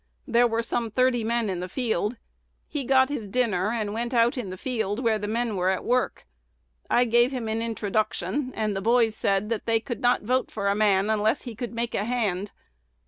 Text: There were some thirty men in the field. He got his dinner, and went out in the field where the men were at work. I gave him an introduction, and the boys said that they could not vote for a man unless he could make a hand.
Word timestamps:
There 0.27 0.47
were 0.47 0.63
some 0.63 0.89
thirty 0.89 1.23
men 1.23 1.47
in 1.47 1.59
the 1.59 1.69
field. 1.69 2.17
He 2.67 2.83
got 2.85 3.09
his 3.09 3.27
dinner, 3.27 3.69
and 3.69 3.93
went 3.93 4.15
out 4.15 4.35
in 4.35 4.49
the 4.49 4.57
field 4.57 4.97
where 5.03 5.19
the 5.19 5.27
men 5.27 5.55
were 5.55 5.69
at 5.69 5.85
work. 5.85 6.25
I 6.89 7.05
gave 7.05 7.31
him 7.31 7.47
an 7.47 7.61
introduction, 7.61 8.51
and 8.55 8.75
the 8.75 8.81
boys 8.81 9.15
said 9.15 9.51
that 9.51 9.67
they 9.67 9.79
could 9.79 10.01
not 10.01 10.23
vote 10.23 10.49
for 10.49 10.69
a 10.69 10.75
man 10.75 11.11
unless 11.11 11.43
he 11.43 11.53
could 11.53 11.75
make 11.75 11.93
a 11.93 12.05
hand. 12.05 12.51